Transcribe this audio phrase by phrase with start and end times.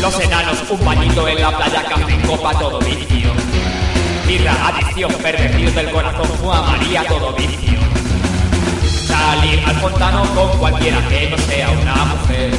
[0.00, 3.32] Los enanos, un bañito en la playa, café en copa, todo vicio.
[4.26, 7.78] Birra, adicción, pervertido del corazón, Juan María, todo vicio.
[9.06, 12.50] Salir al fontano con cualquiera que no sea una mujer.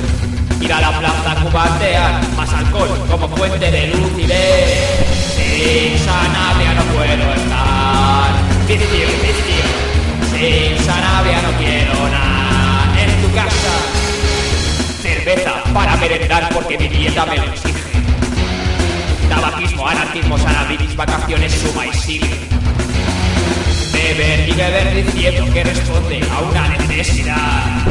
[0.61, 4.00] Ir a la plaza cubatear, más alcohol como fuente de lucidez.
[16.54, 17.79] Porque mi dieta me lo exige.
[19.29, 22.29] Tabaquismo, anarquismo, sanabilis, vacaciones, suma y sigue.
[23.93, 27.88] Beber y beber diciendo que responde a una necesidad.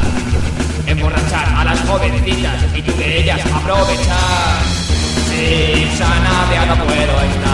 [0.86, 4.62] Emborrachar a las jovencitas y tú de ellas aprovechar.
[5.30, 7.49] Sin Sanabria no puedo estar.